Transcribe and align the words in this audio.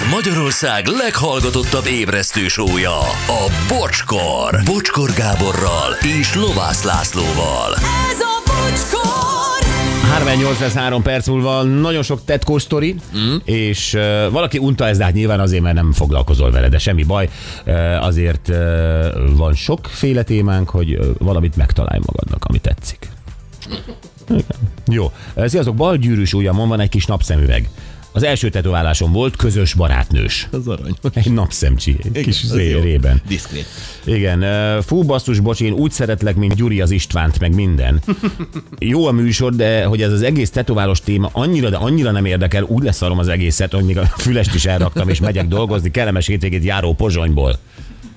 Ez 0.00 0.06
Magyarország 0.10 0.86
leghallgatottabb 0.86 1.86
ébresztő 1.86 2.48
sója, 2.48 2.98
a 3.26 3.50
Bocskor. 3.68 4.60
Bocskor 4.64 5.10
Gáborral 5.12 5.92
és 6.20 6.34
Lovász 6.34 6.82
Lászlóval. 6.82 7.74
Ez 7.74 8.20
a 8.20 8.42
bocskor! 8.46 9.68
3803 10.12 11.02
perc 11.02 11.26
múlva 11.26 11.62
nagyon 11.62 12.02
sok 12.02 12.24
tetkós 12.24 12.62
sztori, 12.62 12.94
mm. 13.16 13.36
és 13.44 13.94
uh, 13.94 14.30
valaki 14.30 14.58
unta 14.58 14.86
ezt, 14.86 14.98
de 14.98 15.04
hát 15.04 15.12
nyilván 15.12 15.40
azért, 15.40 15.62
mert 15.62 15.74
nem 15.74 15.92
foglalkozol 15.92 16.50
vele, 16.50 16.68
de 16.68 16.78
semmi 16.78 17.02
baj. 17.02 17.28
Uh, 17.66 18.04
azért 18.04 18.48
uh, 18.48 18.56
van 19.36 19.54
sokféle 19.54 20.22
témánk, 20.22 20.70
hogy 20.70 20.98
uh, 20.98 21.06
valamit 21.18 21.56
megtalálj 21.56 22.00
magadnak, 22.06 22.44
ami 22.44 22.58
tetszik. 22.58 23.08
Jó. 24.86 25.12
Sziasztok, 25.36 25.74
bal 25.74 25.96
gyűrűs 25.96 26.32
ujjamon 26.32 26.68
van 26.68 26.80
egy 26.80 26.88
kis 26.88 27.06
napszemüveg. 27.06 27.68
Az 28.12 28.22
első 28.22 28.48
tetoválásom 28.48 29.12
volt 29.12 29.36
közös 29.36 29.74
barátnős. 29.74 30.48
Az 30.50 30.68
arany. 30.68 30.94
Egy 31.12 31.32
napszemcsi, 31.32 31.96
egy 32.12 32.22
kis 32.22 32.42
az 32.42 32.58
jó. 32.58 32.80
rében. 32.80 33.22
Diszkrét. 33.28 33.66
Igen, 34.04 34.44
fú 34.82 35.02
basszus, 35.02 35.40
bocs, 35.40 35.60
én 35.60 35.72
úgy 35.72 35.90
szeretlek, 35.90 36.36
mint 36.36 36.54
Gyuri 36.54 36.80
az 36.80 36.90
Istvánt, 36.90 37.40
meg 37.40 37.54
minden. 37.54 38.00
Jó 38.78 39.06
a 39.06 39.12
műsor, 39.12 39.54
de 39.54 39.84
hogy 39.84 40.02
ez 40.02 40.12
az 40.12 40.22
egész 40.22 40.50
tetoválós 40.50 41.00
téma 41.00 41.28
annyira, 41.32 41.70
de 41.70 41.76
annyira 41.76 42.10
nem 42.10 42.24
érdekel, 42.24 42.62
úgy 42.62 42.82
leszarom 42.82 43.18
az 43.18 43.28
egészet, 43.28 43.72
hogy 43.72 43.84
még 43.84 43.98
a 43.98 44.04
fülest 44.04 44.54
is 44.54 44.64
elraktam, 44.64 45.08
és 45.08 45.20
megyek 45.20 45.48
dolgozni, 45.48 45.90
kellemes 45.90 46.26
hétvégét 46.26 46.64
járó 46.64 46.94
pozsonyból. 46.94 47.58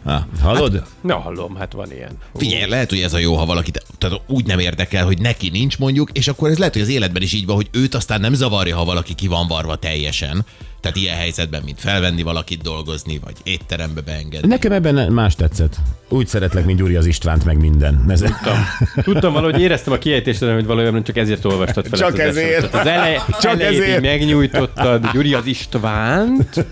Ha, 0.04 0.28
hallod? 0.42 0.84
Na, 1.02 1.20
hallom, 1.20 1.56
hát 1.56 1.74
van 1.74 1.92
ilyen. 1.92 2.18
Figyelj, 2.36 2.70
lehet, 2.70 2.90
hogy 2.90 3.00
ez 3.00 3.14
a 3.14 3.18
jó, 3.18 3.36
ha 3.36 3.46
valaki 3.46 3.72
tehát 3.98 4.22
úgy 4.28 4.46
nem 4.46 4.60
érdekel, 4.60 5.06
hogy 5.06 5.20
neki 5.20 5.50
nincs 5.50 5.78
mondjuk, 5.78 6.10
és 6.12 6.28
akkor 6.28 6.50
ez 6.50 6.58
lehet, 6.58 6.74
hogy 6.74 6.82
az 6.82 6.90
életben 6.90 7.22
is 7.22 7.34
így 7.34 7.46
van, 7.46 7.56
hogy 7.56 7.70
őt 7.72 7.96
aztán 7.96 8.20
nem 8.20 8.34
zavarja, 8.34 8.76
ha 8.76 8.86
valaki 8.86 9.14
ki 9.14 9.28
van 9.28 9.48
varva 9.48 9.76
teljesen. 9.76 10.46
Tehát 10.84 10.98
ilyen 10.98 11.18
helyzetben, 11.18 11.62
mint 11.66 11.80
felvenni 11.80 12.22
valakit 12.22 12.62
dolgozni, 12.62 13.20
vagy 13.24 13.34
étterembe 13.44 14.02
beengedni. 14.02 14.48
Nekem 14.48 14.72
ebben 14.72 15.12
más 15.12 15.36
tetszett. 15.36 15.76
Úgy 16.10 16.28
szeretlek, 16.28 16.66
mint 16.66 16.80
Gyuri 16.80 16.96
az 16.96 17.06
Istvánt, 17.06 17.46
meg 17.46 17.58
minden. 17.58 18.06
Ez... 18.08 18.20
Tudtam, 18.20 18.58
tudtam 19.04 19.34
valahogy 19.34 19.62
éreztem 19.62 19.94
a 19.94 19.98
kiejtésre, 19.98 20.54
hogy 20.54 20.66
valójában 20.66 21.04
csak 21.04 21.18
ezért 21.18 21.46
olvastad 21.46 21.88
fel 21.88 22.00
Csak 22.00 22.20
ezt 22.20 22.30
az 22.30 22.38
ezért. 22.38 22.74
Az 22.74 22.86
ele, 22.86 23.26
Csak 23.42 23.62
elejét 23.62 23.82
ezért. 23.82 24.02
megnyújtottad, 24.02 25.12
Gyuri 25.12 25.34
az 25.34 25.46
Istvánt, 25.46 26.66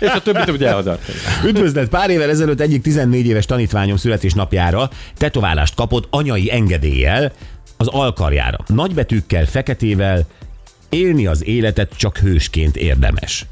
és 0.00 0.08
a 0.08 0.22
többit 0.22 0.50
úgy 0.50 0.64
elhadartad. 0.64 1.14
Üdvözlet! 1.44 1.88
Pár 1.88 2.10
évvel 2.10 2.30
ezelőtt 2.30 2.60
egyik 2.60 2.82
14 2.82 3.26
éves 3.26 3.46
tanítványom 3.46 3.96
születésnapjára 3.96 4.90
tetoválást 5.16 5.74
kapott 5.74 6.06
anyai 6.10 6.52
engedéllyel 6.52 7.32
az 7.76 7.86
alkarjára. 7.86 8.58
Nagybetűkkel, 8.66 9.46
feketével, 9.46 10.26
élni 10.88 11.26
az 11.26 11.46
életet 11.46 11.92
csak 11.96 12.18
hősként 12.18 12.76
érdemes. 12.76 13.46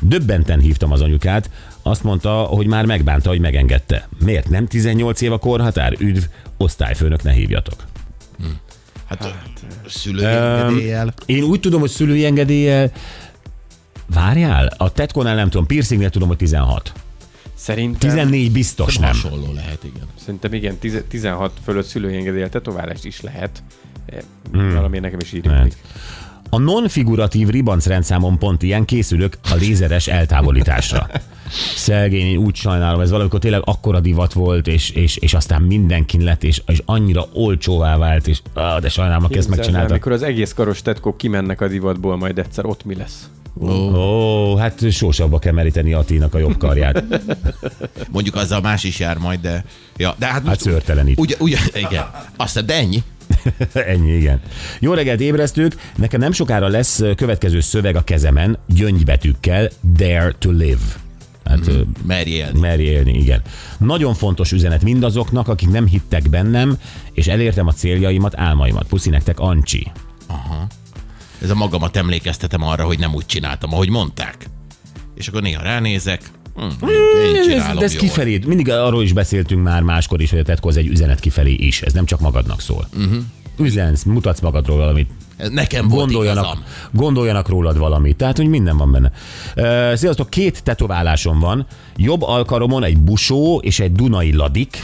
Döbbenten 0.00 0.60
hívtam 0.60 0.92
az 0.92 1.00
anyukát, 1.00 1.50
azt 1.82 2.02
mondta, 2.02 2.30
hogy 2.30 2.66
már 2.66 2.84
megbánta, 2.84 3.28
hogy 3.28 3.40
megengedte. 3.40 4.08
Miért 4.24 4.48
nem 4.48 4.66
18 4.66 5.20
év 5.20 5.32
a 5.32 5.38
korhatár? 5.38 5.94
Üdv, 5.98 6.22
osztályfőnök 6.56 7.22
ne 7.22 7.32
hívjatok. 7.32 7.84
Hát, 9.06 9.22
hát 9.22 9.66
szülői 9.86 10.24
engedéllyel. 10.24 11.14
Én 11.26 11.42
úgy 11.42 11.60
tudom, 11.60 11.80
hogy 11.80 11.90
szülői 11.90 12.24
engedéllyel 12.24 12.92
Várjál, 14.14 14.66
a 14.76 14.92
tetkonál 14.92 15.34
nem 15.34 15.50
tudom, 15.50 15.66
piercingnél 15.66 16.10
tudom, 16.10 16.28
hogy 16.28 16.36
16. 16.36 16.92
Szerintem, 17.54 17.98
14 17.98 18.52
biztos 18.52 18.98
nem. 18.98 19.08
Hasonló 19.08 19.52
lehet, 19.52 19.84
igen. 19.84 20.06
szerintem 20.24 20.52
igen, 20.52 20.76
10 20.78 21.04
16 21.08 21.52
fölött 21.64 21.86
szülői 21.86 22.16
engedélyel 22.16 22.48
tetoválást 22.48 23.04
is 23.04 23.20
lehet. 23.20 23.62
Hmm. 24.52 24.74
Valami 24.74 24.98
nekem 24.98 25.18
is 25.20 25.32
így. 25.32 25.50
A 26.50 26.58
non-figuratív 26.58 27.48
ribancrendszámon 27.48 28.38
pont 28.38 28.62
ilyen 28.62 28.84
készülök 28.84 29.38
a 29.50 29.54
lézeres 29.54 30.06
eltávolításra. 30.06 31.06
Szegény, 31.76 32.26
én 32.26 32.36
úgy 32.36 32.54
sajnálom, 32.54 33.00
ez 33.00 33.10
valamikor 33.10 33.38
tényleg 33.38 33.62
akkora 33.64 34.00
divat 34.00 34.32
volt, 34.32 34.66
és, 34.66 34.90
és, 34.90 35.16
és 35.16 35.34
aztán 35.34 35.62
mindenkin 35.62 36.20
lett, 36.20 36.44
és, 36.44 36.62
és 36.66 36.82
annyira 36.84 37.26
olcsóvá 37.32 37.96
vált, 37.96 38.26
és 38.26 38.40
ah, 38.54 38.80
de 38.80 38.88
sajnálom, 38.88 39.24
aki 39.24 39.38
ezt 39.38 39.48
megcsinálta. 39.48 39.92
Mikor 39.92 40.12
az 40.12 40.22
egész 40.22 40.52
karos 40.52 40.82
tetkók 40.82 41.16
kimennek 41.16 41.60
a 41.60 41.68
divatból, 41.68 42.16
majd 42.16 42.38
egyszer 42.38 42.66
ott 42.66 42.84
mi 42.84 42.94
lesz? 42.94 43.28
Ó, 43.60 43.66
oh, 43.66 44.58
hát 44.58 44.90
sósabba 44.90 45.38
kell 45.38 45.52
meríteni 45.52 45.92
Attinak 45.92 46.34
a 46.34 46.38
jobb 46.38 46.56
karját. 46.56 47.04
Mondjuk 48.12 48.34
azzal 48.34 48.60
más 48.60 48.84
is 48.84 48.98
jár 48.98 49.18
majd, 49.18 49.40
de... 49.40 49.64
Ja, 49.96 50.14
de 50.18 50.26
hát, 50.26 50.46
Hát 50.46 50.60
szőrtelenít. 50.60 51.18
Ugye, 51.18 51.36
ugye, 51.38 51.58
igen. 51.74 52.10
Aztán, 52.36 52.66
de 52.66 52.74
ennyi. 52.74 53.02
Ennyi, 53.72 54.12
igen. 54.12 54.40
Jó 54.80 54.92
reggelt, 54.92 55.20
ébresztők! 55.20 55.76
Nekem 55.96 56.20
nem 56.20 56.32
sokára 56.32 56.68
lesz 56.68 57.02
következő 57.16 57.60
szöveg 57.60 57.96
a 57.96 58.04
kezemen, 58.04 58.58
gyöngybetűkkel, 58.66 59.68
Dare 59.94 60.34
to 60.38 60.50
live. 60.50 60.84
Hát, 61.44 61.70
mm. 61.70 61.80
Merj 62.06 62.30
élni. 62.30 62.60
Merj 62.60 62.82
élni, 62.82 63.18
igen. 63.18 63.42
Nagyon 63.78 64.14
fontos 64.14 64.52
üzenet 64.52 64.82
mindazoknak, 64.82 65.48
akik 65.48 65.68
nem 65.68 65.86
hittek 65.86 66.28
bennem, 66.30 66.78
és 67.12 67.26
elértem 67.26 67.66
a 67.66 67.72
céljaimat, 67.72 68.38
álmaimat. 68.38 68.86
Puszi 68.86 69.10
nektek, 69.10 69.40
Ancsi. 69.40 69.92
Ez 71.42 71.50
a 71.50 71.54
magamat 71.54 71.96
emlékeztetem 71.96 72.62
arra, 72.62 72.84
hogy 72.84 72.98
nem 72.98 73.14
úgy 73.14 73.26
csináltam, 73.26 73.72
ahogy 73.72 73.88
mondták. 73.88 74.46
És 75.14 75.28
akkor 75.28 75.42
néha 75.42 75.62
ránézek, 75.62 76.30
hm, 76.80 76.94
én 77.50 77.60
Ez, 77.60 77.76
de 77.76 77.84
ez 77.84 77.92
jól. 77.92 78.02
kifelé, 78.02 78.40
mindig 78.46 78.70
arról 78.70 79.02
is 79.02 79.12
beszéltünk 79.12 79.62
már 79.62 79.82
máskor 79.82 80.20
is, 80.20 80.30
hogy 80.30 80.38
a 80.38 80.42
tetkó 80.42 80.68
az 80.68 80.76
egy 80.76 80.86
üzenet 80.86 81.20
kifelé 81.20 81.52
is. 81.52 81.82
Ez 81.82 81.92
nem 81.92 82.04
csak 82.04 82.20
magadnak 82.20 82.60
szól. 82.60 82.88
Uh-huh. 82.96 83.16
Üzensz, 83.58 84.02
mutatsz 84.02 84.40
magadról 84.40 84.76
valamit, 84.76 85.10
Nekem 85.50 85.88
volt 85.88 86.00
gondoljanak, 86.00 86.44
igazam. 86.44 86.64
gondoljanak 86.92 87.48
rólad 87.48 87.78
valamit. 87.78 88.16
Tehát, 88.16 88.36
hogy 88.36 88.48
minden 88.48 88.76
van 88.76 88.92
benne. 88.92 89.12
Uh, 89.56 89.94
sziasztok, 89.94 90.30
két 90.30 90.62
tetoválásom 90.62 91.38
van. 91.38 91.66
Jobb 91.96 92.22
alkaromon 92.22 92.84
egy 92.84 92.98
busó 92.98 93.58
és 93.58 93.80
egy 93.80 93.92
dunai 93.92 94.34
ladik, 94.34 94.78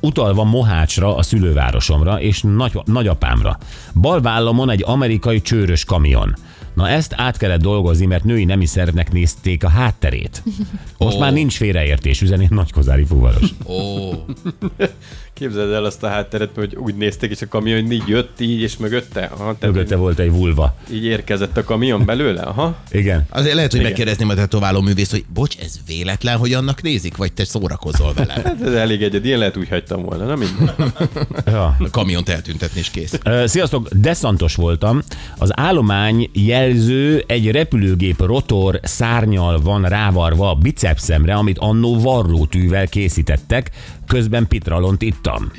utalva 0.00 0.44
Mohácsra, 0.44 1.16
a 1.16 1.22
szülővárosomra 1.22 2.20
és 2.20 2.42
nagy, 2.42 2.78
nagyapámra. 2.84 3.58
Bal 3.94 4.20
vállamon 4.20 4.70
egy 4.70 4.82
amerikai 4.86 5.40
csőrös 5.40 5.84
kamion. 5.84 6.36
Na 6.74 6.88
ezt 6.88 7.12
át 7.16 7.36
kellett 7.36 7.60
dolgozni, 7.60 8.06
mert 8.06 8.24
női 8.24 8.44
nemi 8.44 8.66
szervnek 8.66 9.12
nézték 9.12 9.64
a 9.64 9.68
hátterét. 9.68 10.42
Most 10.98 11.16
Ó. 11.16 11.20
már 11.20 11.32
nincs 11.32 11.56
félreértés, 11.56 12.20
üzeni 12.22 12.46
nagykozári 12.50 13.04
fuvaros. 13.04 13.50
Ó, 13.66 14.10
Képzeld 15.34 15.72
el 15.72 15.84
azt 15.84 16.02
a 16.02 16.08
hátteret, 16.08 16.50
hogy 16.54 16.76
úgy 16.76 16.94
nézték, 16.94 17.30
és 17.30 17.42
a 17.42 17.48
kamion 17.48 17.90
így 17.92 18.02
jött 18.06 18.40
így, 18.40 18.60
és 18.60 18.76
mögötte. 18.76 19.20
Aha, 19.20 19.56
tehát 19.58 19.74
Mögötte 19.74 19.96
volt 19.96 20.18
egy 20.18 20.30
vulva. 20.30 20.76
így 20.92 21.04
érkezett 21.04 21.56
a 21.56 21.64
kamion 21.64 22.04
belőle. 22.04 22.42
Aha. 22.42 22.76
Igen. 22.90 23.26
azért 23.30 23.54
lehet, 23.54 23.70
hogy 23.70 23.80
Igen. 23.80 23.92
megkérdezném 23.92 24.28
a 24.28 24.34
tetováló 24.34 24.80
művész, 24.80 25.10
hogy 25.10 25.24
bocs, 25.34 25.56
ez 25.58 25.74
véletlen, 25.86 26.36
hogy 26.36 26.52
annak 26.52 26.82
nézik, 26.82 27.16
vagy 27.16 27.32
te 27.32 27.44
szórakozol 27.44 28.12
vele? 28.12 28.32
Hát 28.32 28.62
ez 28.62 28.72
elég 28.72 29.02
egyedi, 29.02 29.28
én 29.28 29.38
lehet 29.38 29.56
úgy 29.56 29.68
hagytam 29.68 30.02
volna, 30.02 30.24
na 30.24 30.36
minden. 30.36 30.92
Ja. 31.46 31.76
A 31.78 31.90
kamiont 31.90 32.28
eltüntetni 32.28 32.80
és 32.80 32.90
kész. 32.90 33.18
Sziasztok, 33.44 33.88
deszantos 33.92 34.54
voltam. 34.54 35.02
Az 35.38 35.58
állomány 35.58 36.30
jelző 36.64 37.24
egy 37.26 37.50
repülőgép 37.50 38.20
rotor 38.20 38.80
szárnyal 38.82 39.60
van 39.60 39.82
rávarva 39.82 40.50
a 40.50 40.54
bicepszemre, 40.54 41.34
amit 41.34 41.58
annó 41.58 41.98
varrótűvel 42.00 42.88
készítettek, 42.88 43.70
közben 44.06 44.46
pitralont 44.46 45.02
ittam. 45.02 45.50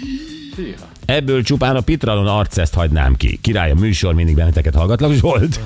Ebből 1.06 1.44
csupán 1.44 1.76
a 1.76 1.82
pitralon 1.82 2.28
arceszt 2.28 2.74
hagynám 2.74 3.16
ki. 3.16 3.40
Király 3.42 3.72
a 3.72 3.76
műsor, 3.76 4.14
mindig 4.14 4.36
benneteket 4.36 4.76
hallgatlak, 4.76 5.14
Zsolt. 5.14 5.60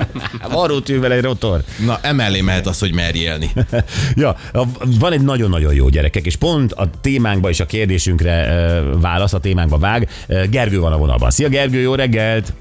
Varrótűvel 0.52 1.12
egy 1.12 1.22
rotor. 1.22 1.62
Na, 1.84 1.98
emellé 2.02 2.40
mehet 2.40 2.66
az, 2.66 2.78
hogy 2.78 2.94
merj 2.94 3.18
élni. 3.18 3.50
Ja, 4.14 4.36
van 4.98 5.12
egy 5.12 5.20
nagyon-nagyon 5.20 5.74
jó 5.74 5.88
gyerekek, 5.88 6.26
és 6.26 6.36
pont 6.36 6.72
a 6.72 6.90
témánkba 7.00 7.48
és 7.48 7.60
a 7.60 7.66
kérdésünkre 7.66 8.48
válasz, 9.00 9.32
a 9.32 9.40
témánkba 9.40 9.78
vág. 9.78 10.08
Gergő 10.50 10.80
van 10.80 10.92
a 10.92 10.96
vonalban. 10.96 11.30
Szia 11.30 11.48
Gergő, 11.48 11.80
jó 11.80 11.94
reggelt! 11.94 12.52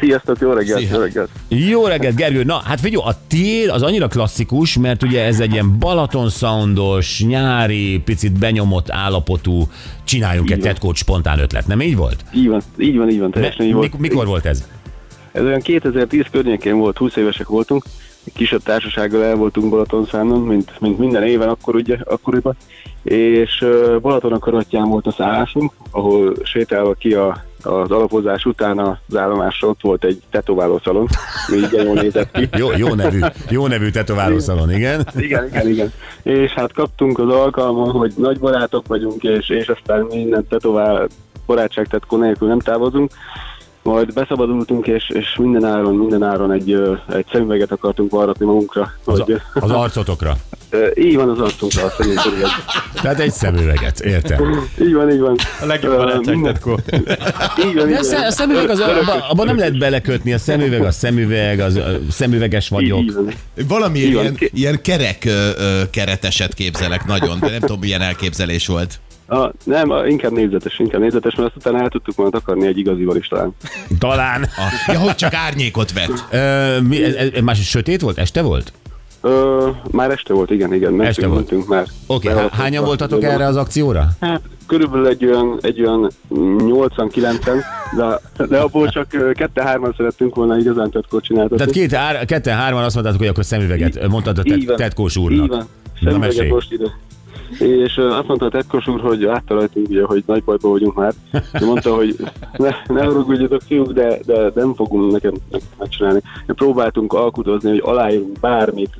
Sziasztok, 0.00 0.38
jó 0.40 0.52
reggelt, 0.52 0.80
Szia. 0.80 0.94
jó 0.94 1.00
reggelt. 1.00 1.30
Jó 1.48 1.86
reggelt, 1.86 2.16
Gergő! 2.16 2.42
Na, 2.44 2.60
hát 2.64 2.80
figyelj, 2.80 3.02
a 3.06 3.12
tiéd 3.28 3.68
az 3.68 3.82
annyira 3.82 4.08
klasszikus, 4.08 4.78
mert 4.78 5.02
ugye 5.02 5.24
ez 5.24 5.40
egy 5.40 5.52
ilyen 5.52 5.78
Balaton 5.78 6.28
soundos, 6.28 7.22
nyári, 7.24 7.98
picit 8.04 8.38
benyomott 8.38 8.90
állapotú, 8.90 9.68
csináljunk 10.04 10.50
egy 10.50 10.60
tetkót 10.60 10.96
spontán 10.96 11.38
ötlet, 11.38 11.66
nem 11.66 11.80
így 11.80 11.96
volt? 11.96 12.24
Így 12.34 12.48
van, 12.48 12.60
így 12.78 12.96
van, 12.96 13.10
így 13.10 13.18
van, 13.18 13.30
teljesen 13.30 13.66
így 13.66 13.72
volt. 13.72 13.90
mik- 13.92 14.00
mikor 14.10 14.26
volt 14.26 14.44
ez? 14.46 14.68
Ez 15.32 15.42
olyan 15.44 15.60
2010 15.60 16.24
környékén 16.30 16.76
volt, 16.78 16.96
20 16.96 17.16
évesek 17.16 17.46
voltunk, 17.46 17.84
egy 18.24 18.32
kisebb 18.32 18.62
társasággal 18.62 19.24
el 19.24 19.34
voltunk 19.34 19.70
Balatonszánon, 19.70 20.40
mint, 20.40 20.72
mint 20.80 20.98
minden 20.98 21.22
éven 21.22 21.48
akkor 21.48 21.74
ugye, 21.74 21.96
akkoriban, 22.04 22.56
és 23.02 23.64
Balaton 24.00 24.32
a 24.32 24.38
karatján 24.38 24.88
volt 24.88 25.06
a 25.06 25.10
szállásunk, 25.12 25.72
ahol 25.90 26.34
sétálva 26.42 26.94
ki 26.94 27.14
a, 27.14 27.44
az 27.62 27.90
alapozás 27.90 28.44
után 28.44 28.78
az 28.78 29.16
állomásra 29.16 29.68
ott 29.68 29.80
volt 29.80 30.04
egy 30.04 30.22
tetoválószalon, 30.30 31.06
ami 31.48 31.56
igen 31.58 31.84
jól 31.86 31.94
nézett 31.94 32.30
ki. 32.30 32.48
Jó, 32.56 32.68
jó 32.76 32.94
nevű, 32.94 33.20
jó 33.50 33.66
nevű 33.66 33.90
tetoválószalon, 33.90 34.72
igen? 34.72 35.06
Igen, 35.16 35.46
igen, 35.46 35.68
igen. 35.68 35.92
És 36.22 36.50
hát 36.52 36.72
kaptunk 36.72 37.18
az 37.18 37.28
alkalmon, 37.28 37.90
hogy 37.90 38.12
nagy 38.16 38.38
barátok 38.38 38.86
vagyunk, 38.86 39.22
és, 39.22 39.48
és 39.48 39.68
aztán 39.68 40.06
minden 40.10 40.46
tetovál 40.48 41.08
barátságtetkó 41.46 42.16
nélkül 42.16 42.48
nem 42.48 42.58
távozunk. 42.60 43.10
majd 43.82 44.12
beszabadultunk, 44.12 44.86
és, 44.86 45.08
és 45.08 45.36
minden 45.38 45.64
áron, 45.64 45.94
minden 45.94 46.22
áron 46.22 46.52
egy, 46.52 46.72
egy 47.08 47.26
szemüveget 47.32 47.72
akartunk 47.72 48.10
varratni 48.10 48.44
magunkra. 48.44 48.92
Az, 49.04 49.18
Hogy, 49.20 49.40
az 49.54 49.70
arcotokra. 49.70 50.36
így 50.94 51.16
van 51.16 51.28
az 51.28 51.38
arcunkra, 51.38 51.88
szerintem. 51.88 52.32
igen. 52.36 52.48
Tehát 53.02 53.20
egy 53.20 53.32
szemüveget, 53.32 54.00
értem. 54.00 54.68
Így 54.80 54.92
van, 54.92 55.10
így 55.10 55.20
van. 55.20 55.36
A 55.60 55.64
legjobb 55.66 55.96
barátság, 55.96 56.40
tetkó. 56.42 56.80
Így 57.66 57.74
van, 57.74 57.88
így 57.88 57.94
a, 57.94 58.02
van. 58.10 58.24
a 58.24 58.30
szemüveg, 58.30 58.70
az, 58.70 58.80
abban 58.80 59.20
abba 59.28 59.44
nem 59.44 59.58
lehet 59.58 59.78
belekötni, 59.78 60.32
a 60.32 60.38
szemüveg 60.38 60.82
a 60.84 60.90
szemüveg, 60.90 61.60
az, 61.60 61.76
ö, 61.76 61.96
szemüveges 62.10 62.68
vagyok. 62.68 63.02
Valami 63.68 63.98
ilyen, 63.98 64.36
ilyen 64.40 64.82
kerek 64.82 65.24
ö, 65.24 65.50
ö, 65.58 65.82
kereteset 65.90 66.54
képzelek 66.54 67.04
nagyon, 67.04 67.40
de 67.40 67.50
nem 67.50 67.60
tudom, 67.60 67.78
milyen 67.80 68.00
elképzelés 68.00 68.66
volt. 68.66 69.00
A, 69.26 69.50
nem, 69.64 69.90
a, 69.90 70.06
inkább 70.06 70.32
négyzetes, 70.32 70.78
inkább 70.78 71.00
négyzetes, 71.00 71.34
mert 71.34 71.48
azt 71.48 71.56
utána 71.56 71.82
el 71.82 71.88
tudtuk 71.88 72.16
volna 72.16 72.38
akarni 72.38 72.66
egy 72.66 72.78
igazival 72.78 73.16
is 73.16 73.28
talán. 73.28 73.54
Talán. 73.98 74.42
A, 74.42 74.92
ja, 74.92 74.98
hogy 74.98 75.14
csak 75.14 75.34
árnyékot 75.34 75.92
vett. 75.92 76.24
Ö, 76.30 76.80
mi, 76.80 77.04
ez, 77.04 77.14
ez, 77.14 77.42
más 77.42 77.68
sötét 77.68 78.00
volt? 78.00 78.18
Este 78.18 78.42
volt? 78.42 78.72
Ö, 79.20 79.68
már 79.90 80.10
este 80.10 80.32
volt, 80.34 80.50
igen, 80.50 80.72
igen. 80.74 80.90
Mentünk, 80.92 81.08
Este 81.08 81.26
volt. 81.26 81.38
mentünk 81.38 81.68
már. 81.68 81.86
Oké, 82.06 82.32
okay, 82.32 82.46
hányan 82.50 82.84
voltatok 82.84 83.22
erre 83.22 83.46
az 83.46 83.56
akcióra? 83.56 84.08
Hát, 84.20 84.40
körülbelül 84.66 85.06
egy 85.06 85.24
olyan, 85.24 85.58
egy 85.60 85.80
olyan 85.80 86.10
80-90, 86.30 87.62
de, 87.96 88.20
de 88.48 88.58
abból 88.58 88.88
csak 88.88 89.06
kette-hárman 89.34 89.94
szerettünk 89.96 90.34
volna 90.34 90.58
igazán 90.58 90.90
tetkót 90.90 91.24
csináltatni. 91.24 91.56
Tehát 91.56 91.72
két, 91.72 91.94
ár, 91.94 92.24
ketten, 92.24 92.56
hárman 92.56 92.84
azt 92.84 92.94
mondtátok, 92.94 93.20
hogy 93.20 93.28
akkor 93.30 93.44
szemüveget 93.44 94.08
mondtad 94.08 94.38
a 94.38 94.42
Így 94.44 94.52
tet, 94.58 94.66
van. 94.66 94.76
tetkós 94.76 95.16
Így 95.16 95.22
úrnak. 95.22 95.48
van. 95.48 95.58
Na, 96.00 96.10
Szemüveget 96.10 96.48
most 96.50 96.72
ide. 96.72 96.84
És 97.58 97.96
azt 97.96 98.26
mondta 98.26 98.46
a 98.46 98.50
tetkos 98.50 98.86
úr, 98.86 99.00
hogy 99.00 99.20
látta 99.20 99.54
rajtunk, 99.54 99.88
ugye, 99.88 100.04
hogy 100.04 100.22
nagy 100.26 100.44
bajban 100.44 100.70
vagyunk 100.70 100.94
már. 100.94 101.12
De 101.52 101.66
mondta, 101.66 101.94
hogy 101.94 102.16
ne, 102.56 102.70
ne 102.86 103.04
haragudjatok 103.04 103.60
fiúk, 103.62 103.92
de, 103.92 104.18
de 104.26 104.50
nem 104.54 104.74
fogunk 104.74 105.12
nekem, 105.12 105.34
megcsinálni. 105.78 106.20
Próbáltunk 106.46 107.12
alkudozni, 107.12 107.70
hogy 107.70 107.82
aláírunk 107.84 108.38
bármit, 108.40 108.90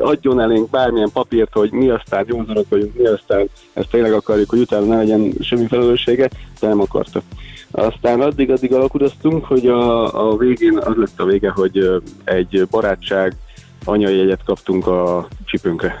adjon 0.00 0.40
elénk 0.40 0.70
bármilyen 0.70 1.10
papírt, 1.12 1.52
hogy 1.52 1.72
mi 1.72 1.88
aztán 1.88 2.24
józanok 2.28 2.68
vagyunk, 2.68 2.94
mi 2.94 3.06
aztán 3.06 3.48
ezt 3.72 3.90
tényleg 3.90 4.12
akarjuk, 4.12 4.50
hogy 4.50 4.60
utána 4.60 4.86
ne 4.86 4.96
legyen 4.96 5.32
semmi 5.40 5.66
felelőssége, 5.66 6.30
de 6.60 6.68
nem 6.68 6.80
akarta. 6.80 7.22
Aztán 7.70 8.20
addig-addig 8.20 8.72
alkudoztunk, 8.72 9.44
hogy 9.44 9.66
a, 9.66 10.28
a 10.28 10.36
végén 10.36 10.78
az 10.78 10.94
lett 10.96 11.20
a 11.20 11.24
vége, 11.24 11.50
hogy 11.50 12.02
egy 12.24 12.66
barátság 12.70 13.36
anyai 13.84 14.16
jegyet 14.16 14.44
kaptunk 14.44 14.86
a 14.86 15.28
csipünkre. 15.44 15.94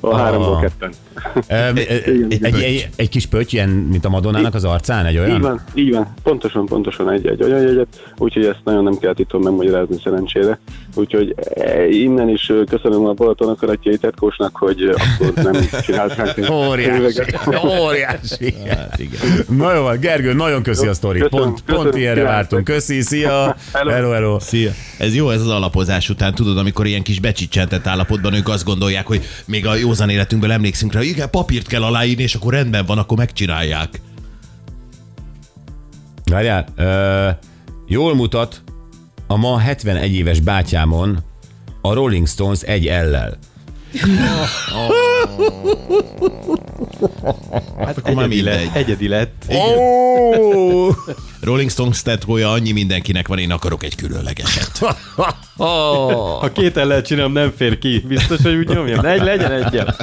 A 0.00 0.16
háromból 0.16 0.54
Ah. 0.54 0.60
ketten. 0.60 0.92
Egy, 1.76 1.78
egy, 2.42 2.62
egy, 2.62 2.88
egy 2.96 3.08
kis 3.08 3.26
pötty, 3.26 3.52
ilyen, 3.52 3.68
mint 3.68 4.04
a 4.04 4.08
Madonnának 4.08 4.54
az 4.54 4.64
arcán, 4.64 5.06
egy 5.06 5.12
Így 5.12 5.18
olyan? 5.18 5.40
van, 5.40 5.60
így 5.74 5.90
van. 5.94 6.12
Pontosan, 6.22 6.66
pontosan 6.66 7.10
egy, 7.10 7.26
egy 7.26 7.42
olyan 7.42 7.60
jegyet, 7.60 8.12
úgyhogy 8.16 8.44
ezt 8.44 8.60
nagyon 8.64 8.84
nem 8.84 8.98
kell 8.98 9.14
titom 9.14 9.42
megmagyarázni 9.42 9.96
szerencsére. 10.04 10.58
Úgyhogy 10.94 11.34
eh, 11.54 11.94
innen 12.00 12.28
is 12.28 12.52
köszönöm 12.68 13.04
a 13.06 13.12
Balaton 13.12 13.48
akaratjai 13.48 13.96
tetkósnak, 13.98 14.56
hogy 14.56 14.82
akkor 14.82 15.32
nem 15.34 15.54
csinálták. 15.82 16.38
Óriási. 16.50 17.20
Óriási. 17.80 18.54
Hát 18.68 18.98
igen. 18.98 19.20
Na 19.48 19.74
jó, 19.74 19.84
Gergő, 20.00 20.32
nagyon 20.32 20.62
köszi 20.62 20.86
a 20.86 20.94
sztorit. 20.94 21.22
köszönöm, 21.22 21.44
Pont, 21.46 21.62
köszönöm, 21.64 21.82
pont 21.90 21.96
ilyenre 22.02 22.22
vártunk. 22.22 22.64
Köszi, 22.64 23.00
szia. 23.00 23.56
Hello. 23.72 23.90
Hello, 23.90 24.10
hello. 24.10 24.40
Szia. 24.40 24.70
Ez 24.98 25.14
jó, 25.14 25.30
ez 25.30 25.40
az 25.40 25.48
alapozás 25.48 26.08
után, 26.10 26.34
tudod, 26.34 26.58
amikor 26.58 26.86
ilyen 26.86 27.02
kis 27.02 27.20
becsicsentett 27.20 27.86
állapotban 27.86 28.34
ők 28.34 28.48
azt 28.48 28.64
gondolják, 28.64 29.06
hogy 29.10 29.24
még 29.44 29.66
a 29.66 29.74
józan 29.74 30.08
életünkből 30.08 30.52
emlékszünk 30.52 30.92
rá, 30.92 30.98
hogy 30.98 31.08
igen, 31.08 31.30
papírt 31.30 31.66
kell 31.66 31.82
aláírni, 31.82 32.22
és 32.22 32.34
akkor 32.34 32.52
rendben 32.52 32.86
van, 32.86 32.98
akkor 32.98 33.16
megcsinálják. 33.16 34.00
Várjál, 36.24 36.66
ö, 36.76 37.28
jól 37.86 38.14
mutat 38.14 38.62
a 39.26 39.36
ma 39.36 39.58
71 39.58 40.14
éves 40.14 40.40
bátyámon 40.40 41.24
a 41.80 41.92
Rolling 41.92 42.28
Stones 42.28 42.60
egy 42.60 42.86
ellel. 42.86 43.38
Hát 47.78 47.98
akkor 47.98 48.14
már 48.14 48.24
Egyedi 48.24 48.34
mindegy. 48.34 48.64
lett. 48.64 48.74
Egyedi 48.74 49.08
lett. 49.08 49.44
Oh! 49.48 50.94
Rolling 51.40 51.70
Stones 51.70 52.02
tetkója 52.02 52.50
annyi 52.50 52.72
mindenkinek 52.72 53.28
van, 53.28 53.38
én 53.38 53.50
akarok 53.50 53.82
egy 53.84 53.94
különlegeset. 53.94 54.78
Ha 55.56 56.50
két 56.52 56.76
el 56.76 56.86
lehet 56.86 57.06
csinálnom, 57.06 57.32
nem 57.32 57.52
fér 57.56 57.78
ki. 57.78 58.04
Biztos, 58.08 58.42
hogy 58.42 58.54
úgy 58.54 58.68
nyomjam. 58.68 59.04
Egy 59.04 59.22
legyen 59.22 59.52
egyel. 59.52 59.96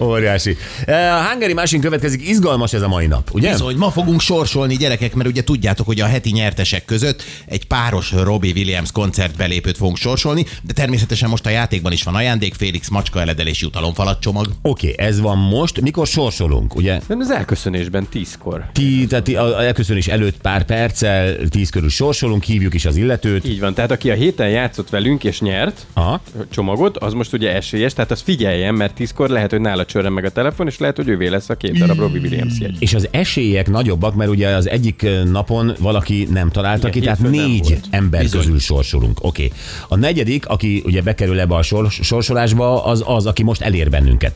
Óriási. 0.00 0.56
E, 0.86 1.14
A 1.16 1.22
Hungary 1.30 1.52
Machine 1.52 1.82
következik, 1.82 2.28
izgalmas 2.28 2.72
ez 2.72 2.82
a 2.82 2.88
mai 2.88 3.06
nap, 3.06 3.30
ugye? 3.32 3.50
Bizony, 3.50 3.76
ma 3.76 3.90
fogunk 3.90 4.20
sorsolni 4.20 4.76
gyerekek, 4.76 5.14
mert 5.14 5.28
ugye 5.28 5.44
tudjátok, 5.44 5.86
hogy 5.86 6.00
a 6.00 6.06
heti 6.06 6.30
nyertesek 6.30 6.84
között 6.84 7.22
egy 7.46 7.66
páros 7.66 8.12
Robbie 8.12 8.52
Williams 8.52 8.92
koncertbelépőt 8.92 9.76
fogunk 9.76 9.96
sorsolni, 9.96 10.46
de 10.62 10.72
természetesen 10.72 11.28
most 11.28 11.46
a 11.46 11.50
játékban 11.50 11.92
is 11.92 12.02
van 12.02 12.14
ajándék, 12.14 12.54
Félix 12.54 12.88
macska 12.88 13.20
eledelési 13.20 13.66
utalomfalat 13.66 14.20
csomag. 14.20 14.46
Oké, 14.62 14.90
okay, 14.92 15.06
ez 15.06 15.20
van 15.20 15.38
most. 15.38 15.80
Mikor 15.80 16.08
sorsolunk, 16.24 16.74
ugye? 16.74 17.00
Nem 17.08 17.20
az 17.20 17.30
elköszönésben 17.30 18.06
tízkor. 18.10 18.64
Ti, 18.72 19.06
tehát 19.06 19.24
ti- 19.24 19.36
a 19.36 19.64
elköszönés 19.64 20.06
előtt 20.08 20.36
pár 20.36 20.64
perccel, 20.64 21.36
tíz 21.48 21.70
körül 21.70 21.88
sorsolunk, 21.88 22.42
hívjuk 22.42 22.74
is 22.74 22.84
az 22.84 22.96
illetőt. 22.96 23.48
Így 23.48 23.60
van, 23.60 23.74
tehát 23.74 23.90
aki 23.90 24.10
a 24.10 24.14
héten 24.14 24.48
játszott 24.48 24.90
velünk 24.90 25.24
és 25.24 25.40
nyert 25.40 25.86
Aha. 25.92 26.20
csomagot, 26.50 26.96
az 26.96 27.12
most 27.12 27.32
ugye 27.32 27.54
esélyes, 27.54 27.92
tehát 27.92 28.10
az 28.10 28.20
figyeljen, 28.20 28.74
mert 28.74 28.94
tízkor 28.94 29.28
lehet, 29.28 29.50
hogy 29.50 29.60
nála 29.60 29.84
csörren 29.84 30.12
meg 30.12 30.24
a 30.24 30.30
telefon, 30.30 30.66
és 30.66 30.78
lehet, 30.78 30.96
hogy 30.96 31.08
ővé 31.08 31.28
lesz 31.28 31.48
a 31.48 31.54
két 31.54 31.78
darab 31.78 31.98
Robbie 31.98 32.20
Williams 32.20 32.58
jegy. 32.58 32.76
És 32.78 32.94
az 32.94 33.08
esélyek 33.10 33.68
nagyobbak, 33.68 34.14
mert 34.14 34.30
ugye 34.30 34.48
az 34.48 34.68
egyik 34.68 35.06
napon 35.30 35.72
valaki 35.78 36.28
nem 36.30 36.50
találta 36.50 36.90
ki, 36.90 37.00
tehát 37.00 37.18
négy 37.18 37.80
ember 37.90 38.22
Bizony. 38.22 38.40
közül 38.40 38.58
sorsolunk. 38.58 39.18
Oké. 39.24 39.44
Okay. 39.44 39.58
A 39.88 39.96
negyedik, 39.96 40.46
aki 40.46 40.82
ugye 40.86 41.02
bekerül 41.02 41.40
ebbe 41.40 41.54
a 41.54 41.62
sor, 41.62 41.90
sorsolásba, 41.90 42.84
az 42.84 43.02
az, 43.06 43.26
aki 43.26 43.42
most 43.42 43.60
elér 43.60 43.90
bennünket. 43.90 44.32